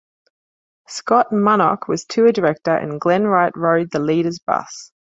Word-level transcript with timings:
Scott 0.87 1.29
Munnoch 1.31 1.87
was 1.87 2.05
tour 2.05 2.31
director 2.31 2.73
and 2.75 2.99
Glen 2.99 3.25
Wright 3.27 3.55
rode 3.55 3.91
the 3.91 3.99
leader's 3.99 4.39
bus. 4.39 4.91